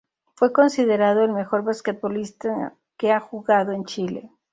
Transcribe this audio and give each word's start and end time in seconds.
Fue 0.33 0.51
considerado 0.51 1.21
el 1.21 1.31
mejor 1.31 1.61
basquetbolista 1.63 2.73
que 2.97 3.11
ha 3.11 3.19
jugado 3.19 3.71
en 3.71 3.85
Chile. 3.85 4.31